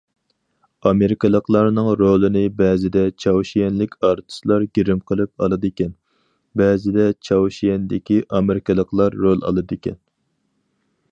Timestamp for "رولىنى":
1.99-2.41